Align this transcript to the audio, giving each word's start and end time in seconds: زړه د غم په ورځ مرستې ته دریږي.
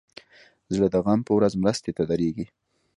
زړه 0.73 0.87
د 0.93 0.95
غم 1.05 1.19
په 1.27 1.31
ورځ 1.37 1.53
مرستې 1.63 1.91
ته 1.97 2.03
دریږي. 2.09 2.45